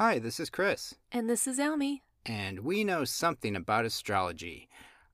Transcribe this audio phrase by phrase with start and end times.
[0.00, 2.02] Hi, this is Chris, And this is Almie.
[2.24, 4.66] and we know something about astrology.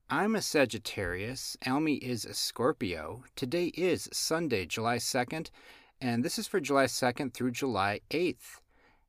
[0.09, 3.25] I'm a Sagittarius, Almie is a Scorpio.
[3.35, 5.49] Today is Sunday, July 2nd,
[5.99, 8.61] and this is for July 2nd through July 8th.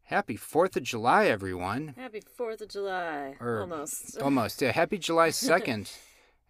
[0.07, 1.95] Happy 4th of July, everyone.
[1.96, 3.36] Happy 4th of July.
[3.39, 4.18] Or- Almost.
[4.21, 4.61] Almost.
[4.61, 5.96] Yeah, happy July 2nd,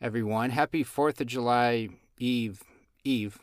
[0.00, 0.48] everyone.
[0.50, 2.62] Happy 4th of July Eve.
[3.04, 3.38] Eve.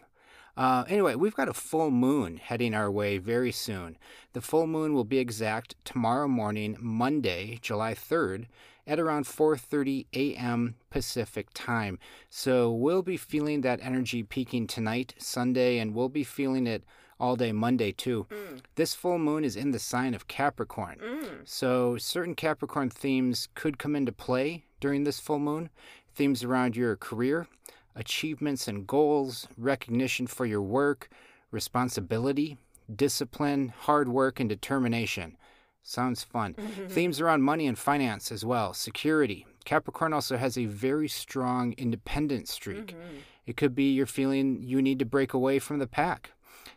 [0.57, 3.97] Uh, anyway, we've got a full moon heading our way very soon.
[4.33, 8.45] The full moon will be exact tomorrow morning, Monday, July 3rd,
[8.87, 10.75] at around 4:30 a.m.
[10.89, 11.99] Pacific time.
[12.29, 16.83] So we'll be feeling that energy peaking tonight, Sunday, and we'll be feeling it
[17.19, 18.27] all day Monday too.
[18.29, 18.61] Mm.
[18.75, 20.99] This full moon is in the sign of Capricorn.
[21.03, 21.47] Mm.
[21.47, 25.69] So, certain Capricorn themes could come into play during this full moon.
[26.13, 27.47] Themes around your career,
[27.95, 31.09] achievements and goals, recognition for your work,
[31.51, 32.57] responsibility,
[32.93, 35.37] discipline, hard work, and determination.
[35.81, 36.53] Sounds fun.
[36.89, 39.45] Themes around money and finance as well, security.
[39.65, 42.93] Capricorn also has a very strong independent streak.
[42.95, 43.21] Mhm.
[43.47, 46.31] It could be you're feeling you need to break away from the pack.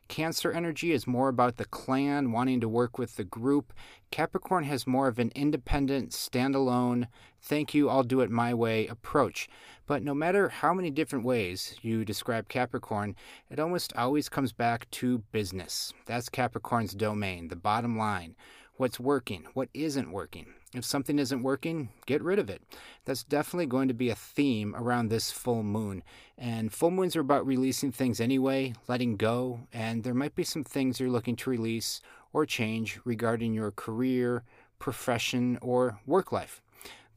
[0.08, 3.74] Cancer energy is more about the clan, wanting to work with the group.
[4.10, 7.08] Capricorn has more of an independent, standalone,
[7.42, 9.48] thank you, I'll do it my way approach.
[9.86, 13.16] But no matter how many different ways you describe Capricorn,
[13.50, 15.92] it almost always comes back to business.
[16.06, 18.34] That's Capricorn's domain, the bottom line.
[18.78, 19.44] What's working?
[19.54, 20.46] What isn't working?
[20.72, 22.62] If something isn't working, get rid of it.
[23.06, 26.04] That's definitely going to be a theme around this full moon.
[26.38, 30.62] And full moons are about releasing things anyway, letting go, and there might be some
[30.62, 32.00] things you're looking to release
[32.32, 34.44] or change regarding your career,
[34.78, 36.62] profession, or work life.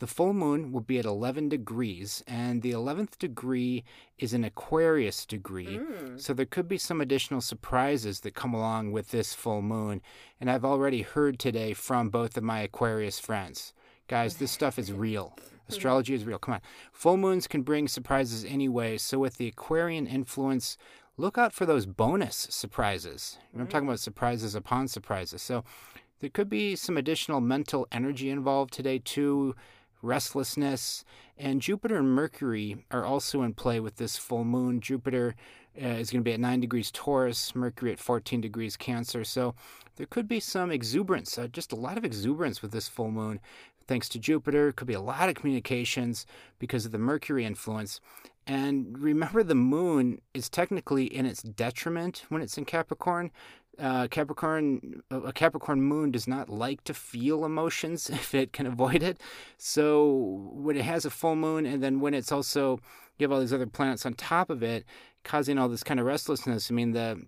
[0.01, 3.83] The full moon will be at 11 degrees, and the 11th degree
[4.17, 5.77] is an Aquarius degree.
[5.77, 6.19] Mm.
[6.19, 10.01] So there could be some additional surprises that come along with this full moon.
[10.39, 13.75] And I've already heard today from both of my Aquarius friends.
[14.07, 15.37] Guys, this stuff is real.
[15.69, 16.39] Astrology is real.
[16.39, 16.61] Come on.
[16.91, 18.97] Full moons can bring surprises anyway.
[18.97, 20.79] So with the Aquarian influence,
[21.15, 23.37] look out for those bonus surprises.
[23.55, 25.43] I'm talking about surprises upon surprises.
[25.43, 25.63] So
[26.21, 29.53] there could be some additional mental energy involved today too
[30.01, 31.05] restlessness,
[31.37, 34.79] and Jupiter and Mercury are also in play with this full moon.
[34.79, 35.35] Jupiter
[35.81, 39.23] uh, is going to be at 9 degrees Taurus, Mercury at 14 degrees Cancer.
[39.23, 39.55] So
[39.95, 43.39] there could be some exuberance, uh, just a lot of exuberance with this full moon.
[43.87, 46.25] Thanks to Jupiter, could be a lot of communications
[46.59, 47.99] because of the Mercury influence.
[48.47, 53.31] And remember, the moon is technically in its detriment when it's in Capricorn.
[53.81, 59.01] Uh, Capricorn, a Capricorn moon does not like to feel emotions if it can avoid
[59.01, 59.19] it.
[59.57, 62.79] So when it has a full moon, and then when it's also
[63.17, 64.85] you have all these other planets on top of it,
[65.23, 66.69] causing all this kind of restlessness.
[66.69, 67.23] I mean the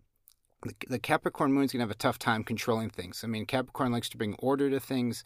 [0.63, 3.23] the, the Capricorn moon's gonna have a tough time controlling things.
[3.23, 5.23] I mean Capricorn likes to bring order to things,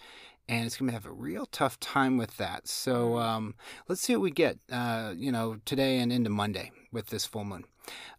[0.47, 2.67] and it's gonna have a real tough time with that.
[2.67, 3.55] So um,
[3.89, 4.59] let's see what we get.
[4.71, 7.65] Uh, you know today and into Monday with this full moon.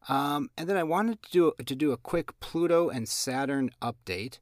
[0.08, 4.38] Um, and then I wanted to do to do a quick Pluto and Saturn update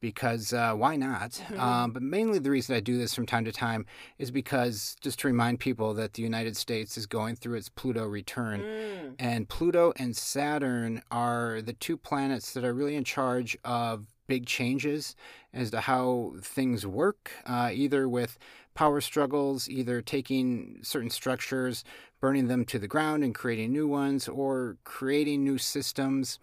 [0.00, 1.42] because uh, why not?
[1.58, 3.86] Um, but mainly the reason I do this from time to time
[4.18, 8.04] is because just to remind people that the United States is going through its Pluto
[8.06, 8.60] return.
[8.60, 9.14] Mm.
[9.18, 14.46] And Pluto and Saturn are the two planets that are really in charge of big
[14.46, 15.16] changes
[15.52, 18.38] as to how things work, uh, either with
[18.74, 21.82] power struggles, either taking certain structures,
[22.20, 26.38] burning them to the ground and creating new ones, or creating new systems.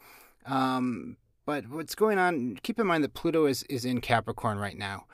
[0.46, 4.78] Um, but what's going on, keep in mind that Pluto is, is in Capricorn right
[4.78, 5.06] now.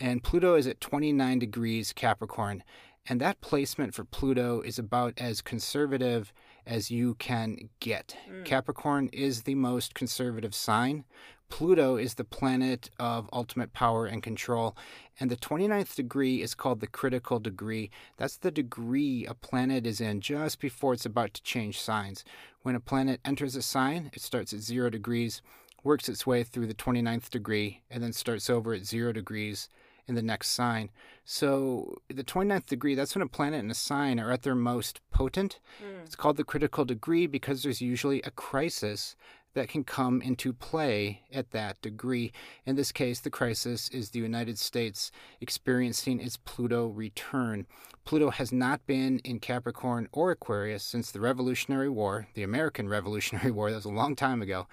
[0.00, 2.62] And Pluto is at 29 degrees Capricorn.
[3.08, 6.32] And that placement for Pluto is about as conservative
[6.68, 8.14] as you can get.
[8.30, 8.44] Mm.
[8.44, 11.04] Capricorn is the most conservative sign.
[11.48, 14.76] Pluto is the planet of ultimate power and control.
[15.18, 17.90] And the 29th degree is called the critical degree.
[18.18, 22.22] That's the degree a planet is in just before it's about to change signs.
[22.62, 25.40] When a planet enters a sign, it starts at zero degrees,
[25.82, 29.70] works its way through the 29th degree, and then starts over at zero degrees
[30.08, 30.90] in the next sign.
[31.24, 35.00] So the 29th degree, that's when a planet and a sign are at their most
[35.10, 35.60] potent.
[35.82, 36.04] Mm.
[36.04, 39.14] It's called the critical degree because there's usually a crisis
[39.54, 42.32] that can come into play at that degree.
[42.64, 45.10] In this case, the crisis is the United States
[45.40, 47.66] experiencing its Pluto return.
[48.04, 53.50] Pluto has not been in Capricorn or Aquarius since the Revolutionary War, the American Revolutionary
[53.50, 54.66] War, that was a long time ago.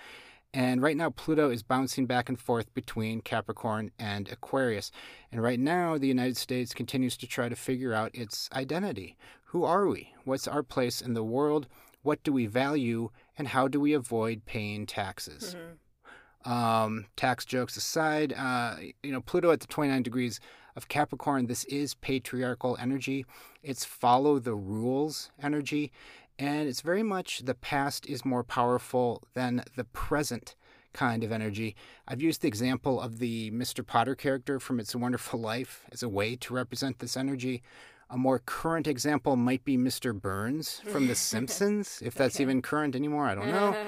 [0.56, 4.90] And right now, Pluto is bouncing back and forth between Capricorn and Aquarius.
[5.30, 9.18] And right now, the United States continues to try to figure out its identity.
[9.48, 10.14] Who are we?
[10.24, 11.68] What's our place in the world?
[12.04, 13.10] What do we value?
[13.38, 15.56] And how do we avoid paying taxes?
[15.56, 16.50] Mhm.
[16.50, 20.40] Um, tax jokes aside, uh, you know, Pluto at the 29 degrees
[20.76, 23.26] of Capricorn, this is patriarchal energy.
[23.62, 25.92] It's follow the rules energy.
[26.38, 30.56] And it's very much the past is more powerful than the present
[30.94, 31.76] kind of energy.
[32.08, 33.86] I've used the example of the Mr.
[33.86, 37.64] Potter character from It's a Wonderful Life as a way to represent this energy.
[38.10, 40.14] A more current example might be Mr.
[40.14, 42.44] Burns from The Simpsons, if that's Okay.
[42.44, 43.28] even current anymore.
[43.28, 43.76] I don't know.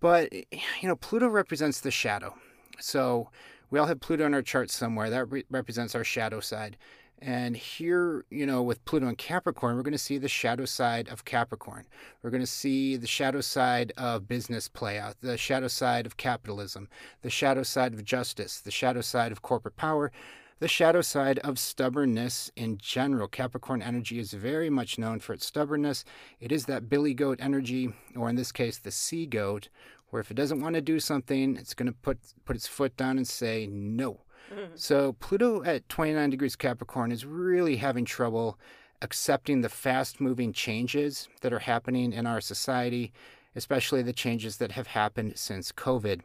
[0.00, 2.34] But, you know, Pluto represents the shadow.
[2.80, 3.30] So
[3.70, 5.08] we all have Pluto in our chart somewhere.
[5.10, 6.76] That re- represents our shadow side.
[7.24, 11.06] And here, you know, with Pluto and Capricorn, we're going to see the shadow side
[11.06, 11.86] of Capricorn.
[12.20, 16.16] We're going to see the shadow side of business play out, the shadow side of
[16.16, 16.88] capitalism,
[17.22, 20.10] the shadow side of justice, the shadow side of corporate power,
[20.58, 23.28] the shadow side of stubbornness in general.
[23.28, 26.04] Capricorn energy is very much known for its stubbornness.
[26.40, 29.68] It is that billy goat energy, or in this case, the sea goat,
[30.10, 32.96] where if it doesn't want to do something, it's going to put put its foot
[32.96, 34.22] down and say no.
[34.50, 34.72] Mm-hmm.
[34.74, 38.58] So Pluto at 29 degrees Capricorn is really having trouble
[39.02, 43.12] accepting the fast-moving changes that are happening in our society,
[43.54, 46.20] especially the changes that have happened since COVID.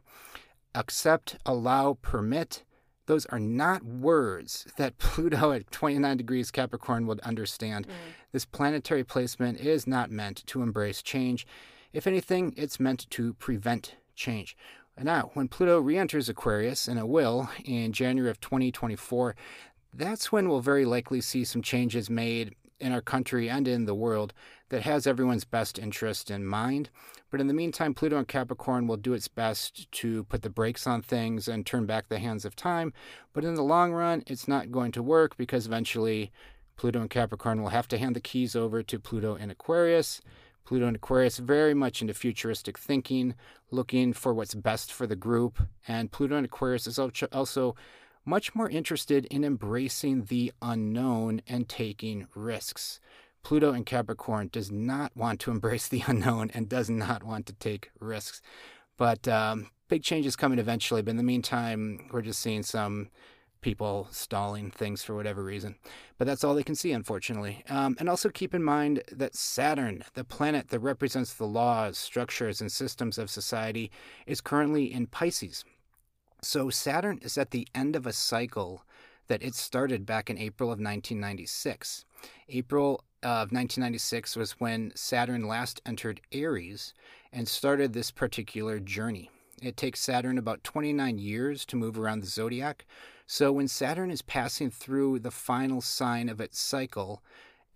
[0.75, 2.64] Accept, allow, permit.
[3.08, 7.88] Those are not words that Pluto at 29 degrees Capricorn would understand.
[7.88, 7.92] Mm.
[8.31, 11.48] This planetary placement is not meant to embrace change.
[11.94, 14.56] If anything, it's meant to prevent change.
[14.98, 19.36] And now, when Pluto re enters Aquarius, and it will in January of 2024,
[19.94, 23.96] that's when we'll very likely see some changes made in our country and in the
[23.96, 24.34] world
[24.70, 26.90] that has everyone's best interest in mind.
[27.32, 30.88] But in the meantime, Pluto and Capricorn will do its best to put the brakes
[30.88, 32.94] on things and turn back the hands of time.
[33.34, 36.32] But in the long run, it's not going to work because eventually
[36.76, 40.22] Pluto and Capricorn will have to hand the keys over to Pluto and Aquarius.
[40.68, 43.36] Pluto and Aquarius very much into futuristic thinking,
[43.72, 45.60] looking for what's best for the group.
[45.88, 47.75] And Pluto and Aquarius is also-
[48.25, 53.00] much more interested in embracing the unknown and taking risks.
[53.44, 57.54] Pluto in Capricorn does not want to embrace the unknown and does not want to
[57.54, 58.42] take risks.
[58.98, 61.02] But um, big changes coming eventually.
[61.02, 63.08] But in the meantime, we're just seeing some
[63.62, 65.75] people stalling things for whatever reason.
[66.18, 67.63] But that's all they can see, unfortunately.
[67.69, 72.62] Um, and also keep in mind that Saturn, the planet that represents the laws, structures,
[72.62, 73.92] and systems of society,
[74.25, 75.63] is currently in Pisces.
[76.42, 78.83] So Saturn is at the end of a cycle
[79.27, 82.06] that it started back in April of 1996.
[82.50, 86.94] April of 1996 was when Saturn last entered Aries
[87.31, 89.30] and started this particular journey.
[89.62, 92.86] It takes Saturn about 29 years to move around the zodiac.
[93.25, 97.24] So when Saturn is passing through the final sign of its cycle,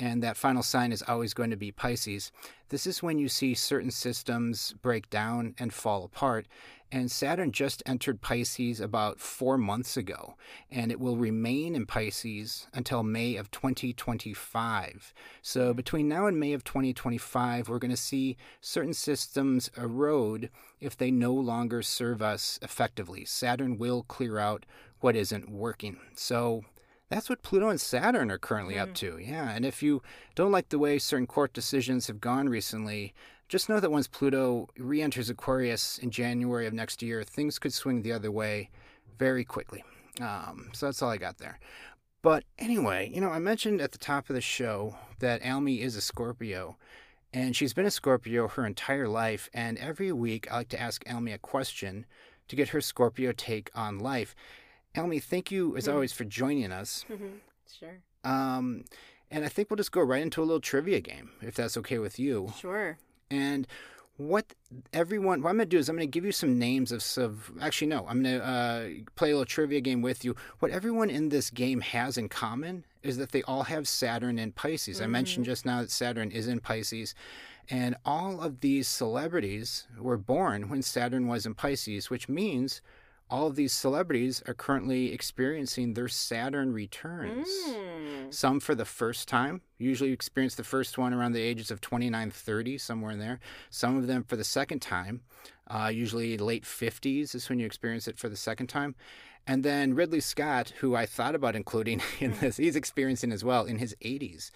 [0.01, 2.31] and that final sign is always going to be Pisces,
[2.69, 6.47] this is when you see certain systems break down and fall apart.
[6.91, 10.35] And Saturn just entered Pisces about four months ago,
[10.71, 15.13] and it will remain in Pisces until May of 2025.
[15.43, 20.49] So, between now and May of 2025, we're going to see certain systems erode
[20.81, 23.23] if they no longer serve us effectively.
[23.23, 24.65] Saturn will clear out
[24.99, 25.97] what isn't working.
[26.15, 26.65] So,
[27.11, 29.17] that's what Pluto and Saturn are currently up to.
[29.17, 29.51] Yeah.
[29.51, 30.01] And if you
[30.33, 33.13] don't like the way certain court decisions have gone recently,
[33.49, 37.73] just know that once Pluto re enters Aquarius in January of next year, things could
[37.73, 38.69] swing the other way
[39.19, 39.83] very quickly.
[40.21, 41.59] Um, so that's all I got there.
[42.21, 45.97] But anyway, you know, I mentioned at the top of the show that Almie is
[45.97, 46.77] a Scorpio,
[47.33, 49.49] and she's been a Scorpio her entire life.
[49.53, 52.05] And every week, I like to ask Almie a question
[52.47, 54.33] to get her Scorpio take on life.
[54.95, 55.93] Almie, thank you as Mhm.
[55.93, 57.05] always for joining us.
[57.09, 57.39] Mhm.
[57.79, 57.97] Sure.
[58.23, 58.85] Um,
[59.29, 61.97] and I think we'll just go right into a little trivia game, if that's okay
[61.97, 62.53] with you.
[62.59, 62.97] Sure.
[63.29, 63.65] And
[64.17, 64.53] what
[64.93, 67.03] everyone, what I'm going to do is I'm going to give you some names of,
[67.17, 70.35] of actually, no, I'm going to uh, play a little trivia game with you.
[70.59, 74.51] What everyone in this game has in common is that they all have Saturn in
[74.51, 75.01] Pisces.
[75.01, 77.15] I mentioned just now that Saturn is in Pisces.
[77.69, 82.81] And all of these celebrities were born when Saturn was in Pisces, which means
[83.31, 87.47] all of these celebrities are currently experiencing their Saturn returns.
[87.47, 88.33] Mm.
[88.33, 92.29] Some for the first time, usually experience the first one around the ages of 29,
[92.29, 93.39] 30, somewhere in there.
[93.69, 95.21] Some of them for the second time,
[95.67, 98.95] uh, usually late 50s is when you experience it for the second time.
[99.47, 103.63] And then Ridley Scott, who I thought about including in this, he's experiencing as well
[103.63, 104.51] in his 80s.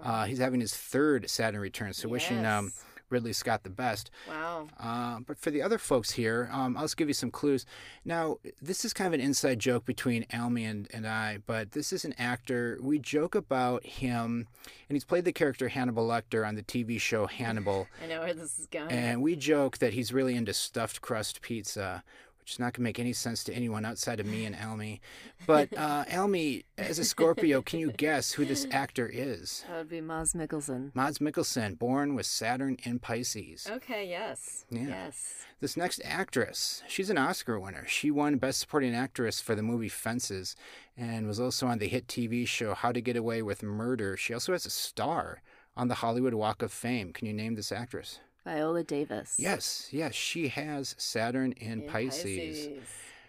[0.00, 1.92] Uh, he's having his third Saturn return.
[1.92, 2.84] So wishing um, Yes.
[3.10, 4.10] Ridley Scott the best.
[4.28, 4.68] Wow.
[4.78, 7.66] Uh, but for the other folks here, um, I'll just give you some clues.
[8.04, 11.92] Now, this is kind of an inside joke between Almie and, and I, but this
[11.92, 12.78] is an actor.
[12.80, 14.46] We joke about him,
[14.88, 17.86] and he's played the character Hannibal Lecter on the TV show Hannibal.
[18.02, 18.90] I know where this is going.
[18.90, 22.02] and we joke that he's really into stuffed crust pizza.
[22.40, 25.00] Which is not going to make any sense to anyone outside of me and Almie.
[25.46, 29.64] But uh, Almie, as a Scorpio, can you guess who this actor is?
[29.68, 30.94] That would be Mads Mikkelsen.
[30.94, 33.68] Mads Mikkelsen, born with Saturn in Pisces.
[33.70, 34.64] Okay, yes.
[34.70, 34.88] Yeah.
[34.88, 35.44] Yes.
[35.60, 37.84] This next actress, she's an Oscar winner.
[37.86, 40.56] She won Best Supporting Actress for the movie Fences
[40.96, 44.16] and was also on the hit TV show How to Get Away with Murder.
[44.16, 45.42] She also has a star
[45.76, 47.12] on the Hollywood Walk of Fame.
[47.12, 48.20] Can you name this actress?
[48.44, 49.36] Viola Davis.
[49.38, 52.24] Yes, yes, she has Saturn in, In Pisces.
[52.66, 52.78] Pisces.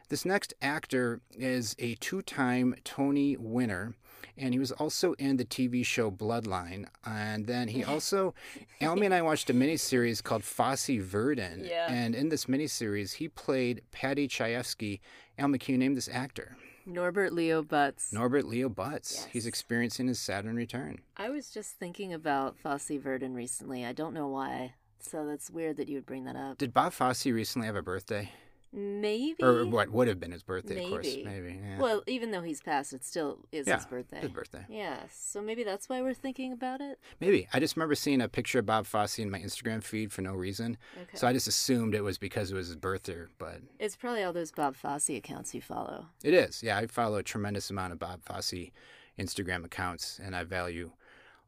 [0.10, 3.96] This next actor is a two time Tony winner,
[4.38, 6.86] and he was also in the TV show Bloodline.
[7.06, 8.34] And then he also,
[8.82, 11.63] Almie and I watched a miniseries called Fosse Verdon.
[11.63, 11.88] Yeah.
[11.89, 15.00] And in this miniseries, he played Paddy Chayefsky.
[15.39, 16.58] Almie, can you name this actor?
[16.86, 18.12] Norbert Leo Butz.
[18.12, 19.27] Norbert Leo Butz.
[19.27, 21.00] He's experiencing his Saturn return.
[21.15, 23.86] I was just thinking about Fosse Verdon recently.
[23.86, 24.74] I don't know why.
[25.03, 26.58] So that's weird that you would bring that up.
[26.58, 28.31] Did Bob Fosse recently have a birthday?
[28.74, 29.43] Maybe.
[29.43, 31.05] Or what would have been his birthday, of course.
[31.05, 31.24] Maybe.
[31.25, 31.77] Maybe, yeah.
[31.77, 34.22] Well, even though he's passed, it still is yeah, his birthday.
[34.22, 34.65] His birthday.
[34.70, 36.98] Yeah, so maybe that's why we're thinking about it.
[37.20, 37.50] Maybe.
[37.51, 40.34] I just remember seeing a picture of Bob Fosse in my Instagram feed for no
[40.34, 40.77] reason.
[40.96, 41.17] Okay.
[41.17, 44.31] So I just assumed it was because it was his birthday, but It's probably all
[44.31, 46.05] those Bob Fosse accounts you follow.
[46.24, 46.63] it is.
[46.63, 48.72] Yeah, I follow a tremendous amount of Bob Fosse
[49.20, 50.91] Instagram accounts, and I value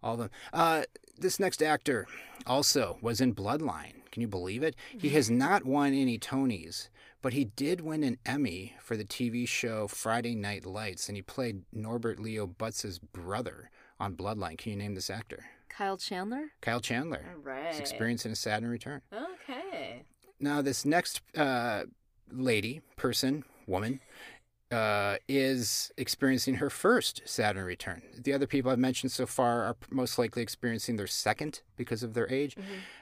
[0.01, 0.29] all of them.
[0.51, 0.83] Uh,
[1.17, 2.08] this next actor
[2.46, 4.05] also was in Bloodline.
[4.12, 4.75] Can you believe it?
[4.98, 6.89] He has not won any Tonys,
[7.22, 11.22] but he did win an Emmy for the TV show Friday Night Lights, and he
[11.22, 14.58] played Norbert Leo Butz's brother on Bloodline.
[14.58, 15.46] Can you name this actor?
[15.70, 16.51] Kyle Chandler?
[16.62, 17.25] Kyle Chandler.
[17.34, 17.72] All right.
[17.72, 19.01] He's experiencing a Saturn return.
[19.12, 20.03] Okay.
[20.39, 21.84] Now, this next uh,
[22.32, 24.00] lady, person, woman,
[24.74, 28.01] uh, is experiencing her first Saturn return.
[28.18, 32.15] The other people I've mentioned so far are most likely experiencing their second because of
[32.15, 32.58] their age.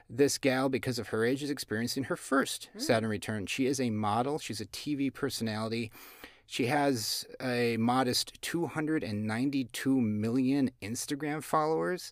[0.10, 3.46] This gal, because of her age, is experiencing her first Saturn return.
[3.46, 5.92] She is a model, she's a TV personality.
[6.46, 12.12] She has a modest 292 million Instagram followers.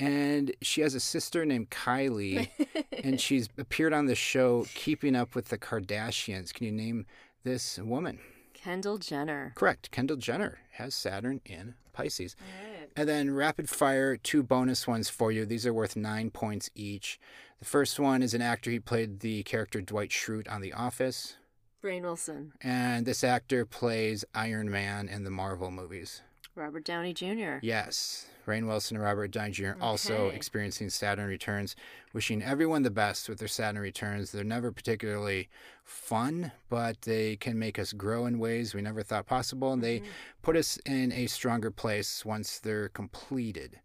[0.00, 2.48] And she has a sister named Kylie,
[3.04, 6.52] and she's appeared on the show Keeping Up with the Kardashians.
[6.52, 7.06] Can you name
[7.44, 8.18] this woman?
[8.68, 9.52] Kendall Jenner.
[9.54, 9.90] Correct.
[9.90, 12.36] Kendall Jenner has Saturn in Pisces.
[12.38, 12.90] Right.
[12.94, 15.46] And then rapid fire, two bonus ones for you.
[15.46, 17.18] These are worth nine points each.
[17.60, 18.70] The first one is an actor.
[18.70, 21.36] He played the character Dwight Schrute on The Office.
[21.80, 22.52] Brain Wilson.
[22.60, 26.20] And this actor plays Iron Man in the Marvel movies.
[26.58, 27.58] Robert Downey Jr.
[27.62, 28.26] Yes.
[28.46, 29.72] Rainn Wilson and Robert Downey Jr.
[29.80, 31.76] also experiencing Saturn returns.
[32.12, 34.32] Wishing everyone the best with their Saturn returns.
[34.32, 35.48] They're never particularly
[35.84, 40.02] fun, but they can make us grow in ways we never thought possible, and they
[40.42, 43.80] put us in a stronger place once they're completed.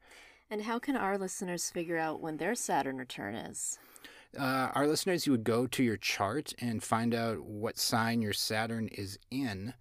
[0.50, 3.80] And how can our listeners figure out when their Saturn return is?
[4.38, 8.34] Uh, our listeners, you would go to your chart and find out what sign your
[8.34, 9.74] Saturn is in.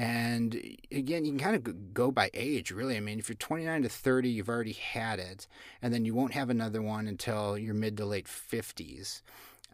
[0.00, 0.54] And
[0.90, 2.96] again, you can kind of go by age, really.
[2.96, 5.46] I mean, if you're 29 to 30, you've already had it,
[5.82, 9.20] and then you won't have another one until your mid to late 50s.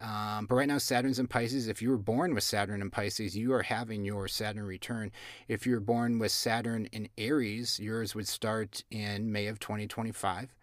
[0.01, 1.69] Um, but right now, Saturn's in Pisces.
[1.69, 5.13] If you were born with Saturn in Pisces, you are having your Saturn return.
[5.47, 10.53] If you're born with Saturn in Aries, yours would start in May of 2025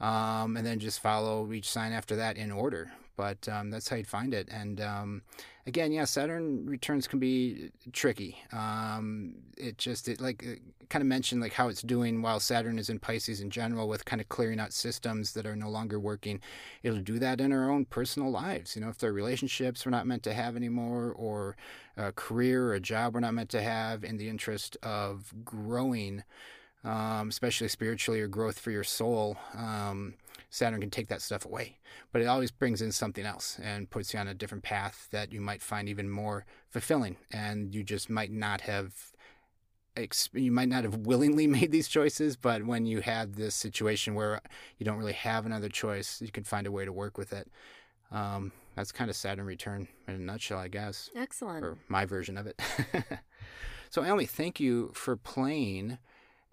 [0.00, 2.90] um, and then just follow each sign after that in order.
[3.16, 4.48] But um, that's how you'd find it.
[4.50, 5.22] And um,
[5.66, 8.38] again, yeah, Saturn returns can be tricky.
[8.52, 10.44] Um, it just it like
[10.88, 14.04] kind of mentioned like how it's doing while Saturn is in Pisces in general with
[14.04, 16.40] kind of clearing out systems that are no longer working.
[16.82, 18.76] It'll do that in our own personal lives.
[18.76, 21.56] You know, if there are relationships we're not meant to have anymore, or
[21.96, 26.22] a career or a job we're not meant to have, in the interest of growing
[26.86, 30.14] um, especially spiritually or growth for your soul, um,
[30.50, 31.78] Saturn can take that stuff away.
[32.12, 35.32] But it always brings in something else and puts you on a different path that
[35.32, 37.16] you might find even more fulfilling.
[37.30, 39.12] And you just might not have.
[40.34, 44.42] You might not have willingly made these choices, but when you have this situation where
[44.76, 47.48] you don't really have another choice, you can find a way to work with it.
[48.12, 51.64] Um, that's kind of Saturn return in a nutshell, I guess Excellent.
[51.64, 52.60] or my version of it.
[53.90, 55.96] so, Emily, thank you for playing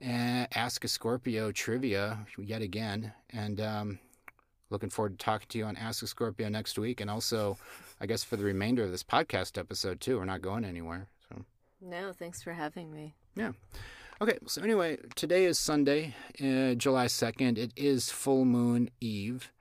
[0.04, 3.14] uh, Ask a Scorpio trivia yet again.
[3.30, 4.00] And um,
[4.70, 7.02] looking forward to talking to you on Ask a Scorpio next week.
[7.02, 7.58] And also,
[8.02, 10.18] I guess, for the remainder of this podcast episode, too.
[10.18, 11.08] We're not going anywhere.
[11.30, 11.46] So.
[11.82, 13.14] No, thanks for having me.
[13.36, 13.54] Yeah.
[14.22, 17.58] Okay, so anyway, today is Sunday, uh, July 2nd.
[17.58, 19.52] It is full moon eve.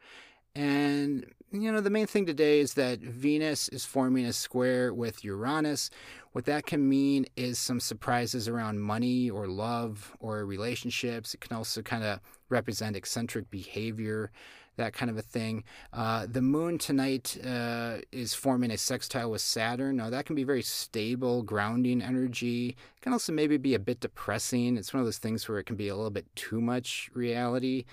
[0.55, 5.23] And, you know, the main thing today is that Venus is forming a square with
[5.25, 5.91] Uranus.
[6.33, 11.35] What that can mean is some surprises around money or love or relationships.
[11.35, 14.31] It can also kind of represent eccentric behavior
[14.77, 15.65] that kind of a thing.
[15.93, 19.97] Uh, the moon tonight uh, is forming a sextile with Saturn.
[19.97, 22.71] Now, that can be very stable, grounding energy.
[22.97, 24.77] It can also maybe be a bit depressing.
[24.77, 27.85] It's one of those things where it can be a little bit too much reality.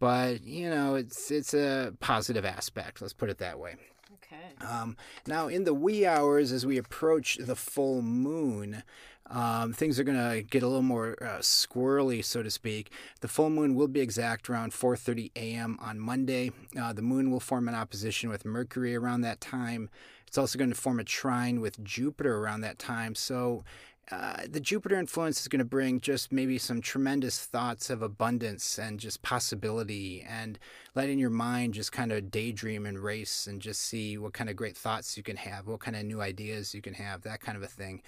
[0.00, 3.00] But, you know, it's, it's a positive aspect.
[3.00, 3.76] Let's put it that way.
[4.14, 4.66] Okay.
[4.66, 8.82] Um, now, in the wee hours, as we approach the full moon,
[9.30, 12.90] um, things are going to get a little more uh, squirrely, so to speak.
[13.20, 15.78] The full moon will be exact around 4:30 a.m.
[15.80, 16.50] on Monday.
[16.78, 19.90] Uh, the moon will form an opposition with Mercury around that time.
[20.26, 23.14] It's also going to form a trine with Jupiter around that time.
[23.14, 23.64] So.
[24.10, 28.78] Uh, the Jupiter influence is going to bring just maybe some tremendous thoughts of abundance
[28.78, 30.58] and just possibility and
[30.94, 34.56] letting your mind just kind of daydream and race and just see what kind of
[34.56, 37.56] great thoughts you can have, what kind of new ideas you can have, that kind
[37.56, 38.02] of a thing.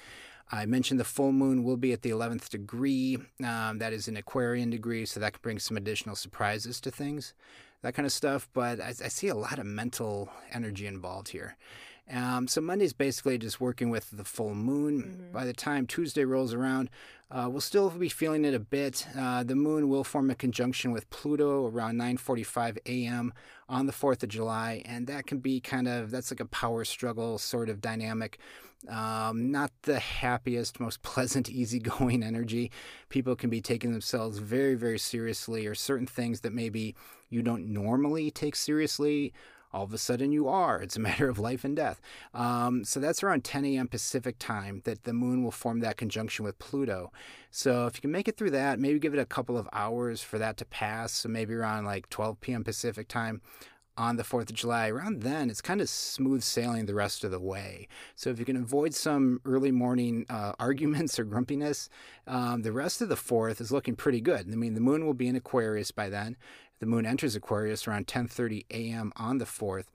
[0.50, 3.18] I mentioned the full moon will be at the 11th degree.
[3.44, 7.34] Um, that is an Aquarian degree, so that can bring some additional surprises to things,
[7.82, 8.48] that kind of stuff.
[8.52, 11.56] But I, I see a lot of mental energy involved here.
[12.12, 15.02] Um, so Monday's basically just working with the full moon.
[15.02, 15.32] Mm-hmm.
[15.32, 16.90] By the time Tuesday rolls around,
[17.30, 19.06] uh, we'll still be feeling it a bit.
[19.16, 23.32] Uh, the moon will form a conjunction with Pluto around 9:45 a.m.
[23.68, 26.84] on the 4th of July, and that can be kind of that's like a power
[26.84, 28.38] struggle sort of dynamic.
[28.88, 32.72] Um, not the happiest, most pleasant, easygoing energy.
[33.08, 36.96] People can be taking themselves very, very seriously, or certain things that maybe
[37.28, 39.32] you don't normally take seriously
[39.72, 40.80] all of a sudden you are.
[40.80, 42.00] It's a matter of life and death.
[42.34, 43.88] Um, so that's around 10 a.m.
[43.88, 47.12] Pacific time that the moon will form that conjunction with Pluto.
[47.50, 50.22] So if you can make it through that, maybe give it a couple of hours
[50.22, 51.12] for that to pass.
[51.12, 52.64] So maybe around like 12 p.m.
[52.64, 53.40] Pacific time
[53.96, 57.30] on the 4th of July, around then, it's kind of smooth sailing the rest of
[57.30, 57.86] the way.
[58.16, 61.90] So if you can avoid some early morning uh, arguments or grumpiness,
[62.26, 64.50] um, the rest of the 4th is looking pretty good.
[64.50, 66.36] I mean, the moon will be in Aquarius by then.
[66.80, 69.12] The moon enters Aquarius around 10:30 a.m.
[69.16, 69.86] on the 4th,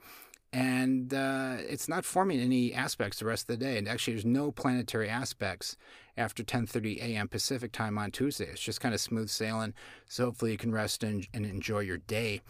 [0.54, 3.78] and uh, it's not forming any aspects the rest of the day.
[3.78, 5.76] And actually, there's no planetary aspects
[6.16, 7.28] after 10:30 a.m.
[7.28, 8.46] Pacific time on Tuesday.
[8.46, 9.74] It's just kind of smooth sailing.
[10.08, 12.42] So hopefully, you can rest and, and enjoy your day.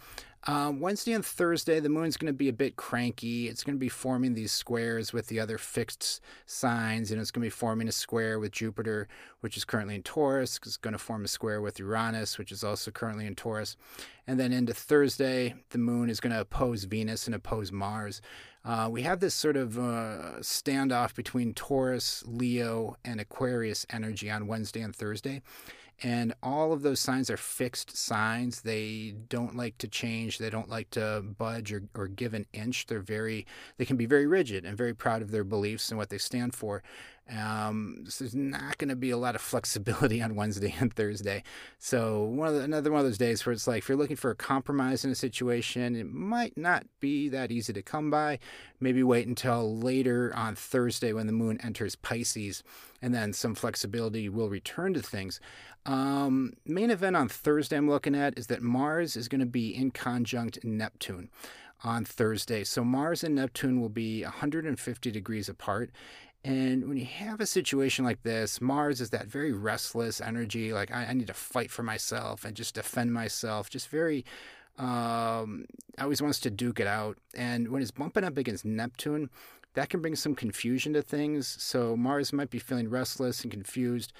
[0.44, 3.48] Um, Wednesday and Thursday, the moon's going to be a bit cranky.
[3.48, 7.42] It's going to be forming these squares with the other fixed signs, and it's going
[7.42, 9.08] to be forming a square with Jupiter,
[9.40, 10.60] which is currently in Taurus.
[10.64, 13.76] It's going to form a square with Uranus, which is also currently in Taurus.
[14.26, 18.20] And then into Thursday, the moon is going to oppose Venus and oppose Mars.
[18.64, 24.48] Uh, we have this sort of uh, standoff between Taurus, Leo, and Aquarius energy on
[24.48, 25.42] Wednesday and Thursday.
[26.02, 28.60] And all of those signs are fixed signs.
[28.60, 30.38] They don't like to change.
[30.38, 32.86] They don't like to budge or, or give an inch.
[32.86, 33.46] They're very,
[33.78, 36.54] they can be very rigid and very proud of their beliefs and what they stand
[36.54, 36.82] for.
[37.34, 41.42] Um, so there's not going to be a lot of flexibility on Wednesday and Thursday.
[41.78, 44.30] So one the, another one of those days where it's like if you're looking for
[44.30, 48.38] a compromise in a situation, it might not be that easy to come by.
[48.80, 52.62] Maybe wait until later on Thursday when the moon enters Pisces,
[53.02, 55.40] and then some flexibility will return to things.
[55.86, 59.78] Um, main event on Thursday I'm looking at is that Mars is going to be
[59.78, 61.30] quincunx Neptune
[61.84, 62.64] on Thursday.
[62.64, 65.90] So Mars and Neptune will be 150 degrees apart.
[66.44, 70.92] And when you have a situation like this, Mars is that very restless energy, like
[70.92, 74.24] I, I need to fight for myself and just defend myself, just very
[74.78, 75.66] um,
[75.98, 77.16] always wants to duke it out.
[77.34, 79.30] And when it's bumping up against Neptune,
[79.74, 81.56] that can bring some confusion to things.
[81.60, 84.12] So Mars might be feeling restless and confused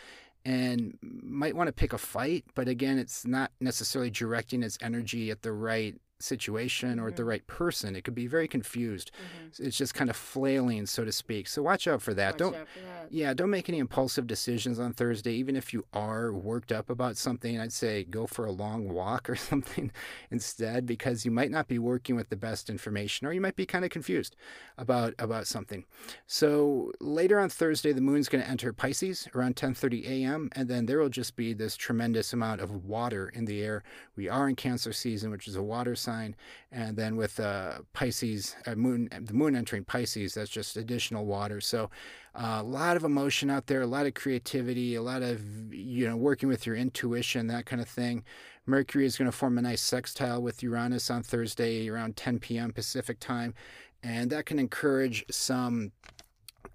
[0.46, 5.32] and might want to pick a fight, but again, it's not necessarily directing its energy
[5.32, 7.16] at the right situation or mm-hmm.
[7.16, 7.96] the right person.
[7.96, 9.10] It could be very confused.
[9.12, 9.66] Mm-hmm.
[9.66, 11.48] It's just kind of flailing, so to speak.
[11.48, 12.34] So watch out for that.
[12.34, 13.10] Watch don't for that.
[13.10, 15.32] yeah, don't make any impulsive decisions on Thursday.
[15.32, 19.28] Even if you are worked up about something, I'd say go for a long walk
[19.30, 19.92] or something
[20.30, 23.66] instead, because you might not be working with the best information, or you might be
[23.66, 24.36] kind of confused
[24.78, 25.84] about about something.
[26.26, 30.86] So later on Thursday, the moon's going to enter Pisces around 10:30 a.m., and then
[30.86, 33.82] there will just be this tremendous amount of water in the air.
[34.16, 36.36] We are in Cancer season, which is a water sign,
[36.70, 41.60] and then with uh, Pisces, uh, moon, the moon entering Pisces, that's just additional water.
[41.60, 41.90] So
[42.34, 45.40] uh, a lot of emotion out there, a lot of creativity, a lot of
[45.74, 48.24] you know working with your intuition, that kind of thing.
[48.66, 52.72] Mercury is going to form a nice sextile with Uranus on Thursday around 10 p.m.
[52.72, 53.54] Pacific time,
[54.02, 55.92] and that can encourage some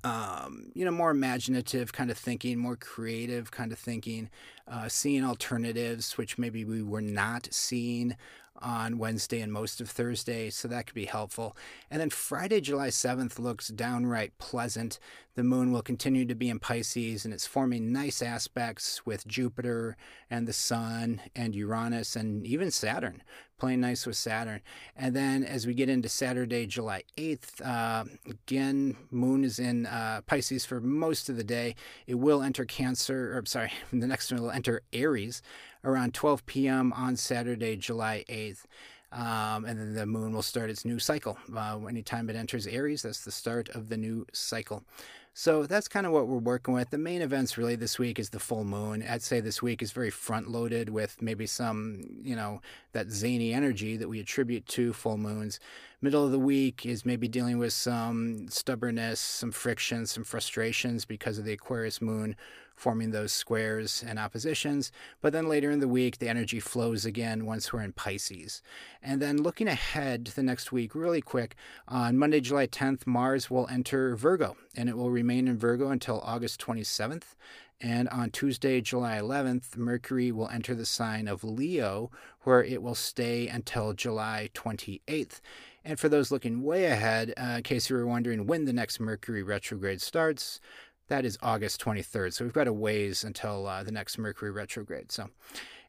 [0.04, 4.30] um, you know, more imaginative kind of thinking, more creative kind of thinking.
[4.72, 8.16] Uh, seeing alternatives, which maybe we were not seeing
[8.62, 11.58] on Wednesday and most of Thursday, so that could be helpful.
[11.90, 15.00] And then Friday, July 7th looks downright pleasant.
[15.36, 19.96] The moon will continue to be in Pisces and it's forming nice aspects with Jupiter
[20.30, 23.24] and the Sun and Uranus and even Saturn,
[23.58, 24.62] playing nice with Saturn.
[24.96, 30.22] And then as we get into Saturday, July 8th, uh, again, moon is in uh,
[30.28, 31.76] Pisces for most of the day.
[32.08, 34.61] It will enter Cancer, or sorry, the next one will enter
[34.94, 35.42] Aries
[35.84, 36.94] around 12 p.m.
[36.94, 38.66] on Saturday, July 8th.
[39.14, 41.38] Um, and then the moon will start its new cycle.
[41.54, 44.84] Uh, anytime it enters Aries, that's the start of the new cycle.
[45.34, 46.90] So that's kind of what we're working with.
[46.90, 49.04] The main events really this week is the full moon.
[49.08, 53.54] I'd say this week is very front loaded with maybe some, you know, that zany
[53.54, 55.60] energy that we attribute to full moons.
[56.02, 61.38] Middle of the week is maybe dealing with some stubbornness, some friction, some frustrations because
[61.38, 62.36] of the Aquarius moon
[62.76, 64.92] forming those squares and oppositions.
[65.22, 68.62] But then later in the week, the energy flows again once we're in Pisces.
[69.02, 71.56] And then looking ahead to the next week, really quick,
[71.88, 76.22] on Monday, July 10th, Mars will enter Virgo and it will remain in Virgo until
[76.22, 77.36] August 27th.
[77.82, 82.94] And on Tuesday, July 11th, Mercury will enter the sign of Leo, where it will
[82.94, 85.42] stay until July 28th.
[85.84, 89.00] And for those looking way ahead, uh, in case you were wondering when the next
[89.00, 90.60] Mercury retrograde starts,
[91.12, 92.32] that is August 23rd.
[92.32, 95.12] So we've got a ways until uh, the next Mercury retrograde.
[95.12, 95.28] So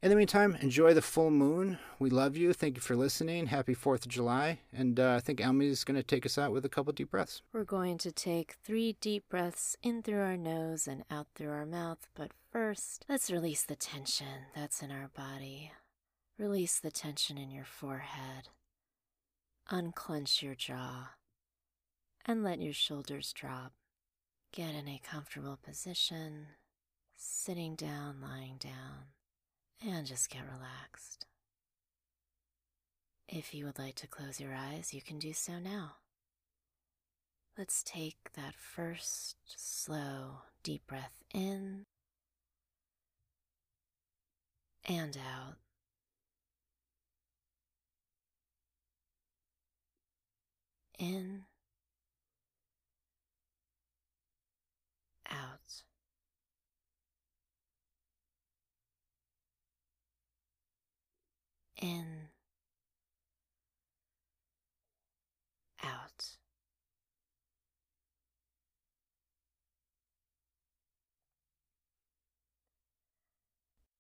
[0.03, 1.79] in the meantime, enjoy the full moon.
[2.01, 2.53] We love you.
[2.53, 3.47] Thank you for listening.
[3.47, 4.59] Happy 4th of July.
[4.73, 7.41] And uh, I think is going to take us out with a couple deep breaths.
[7.53, 11.67] We're going to take three deep breaths in through our nose and out through our
[11.67, 12.09] mouth.
[12.17, 15.71] But first, let's release the tension that's in our body.
[16.37, 18.49] Release the tension in your forehead.
[19.71, 21.11] Unclench your jaw
[22.27, 23.73] and let your shoulders drop.
[24.53, 26.49] Get in a comfortable position,
[27.17, 29.07] sitting down, lying down,
[29.83, 31.25] and just get relaxed.
[33.27, 35.93] If you would like to close your eyes, you can do so now.
[37.57, 41.87] Let's take that first slow, deep breath in
[44.87, 45.57] and out.
[50.99, 51.45] In
[55.33, 55.83] out.
[61.81, 62.29] In,
[65.83, 66.37] out.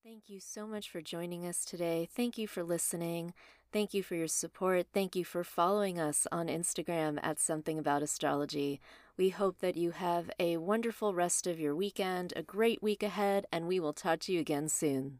[0.04, 2.08] Thank you so much for joining us today.
[2.12, 3.34] Thank you for listening.
[3.72, 4.86] Thank you for your support.
[4.92, 8.80] Thank you for following us on Instagram at Something About Astrology.
[9.18, 13.44] We hope that you have a wonderful rest of your weekend, a great week ahead,
[13.52, 15.18] and we will talk to you again soon.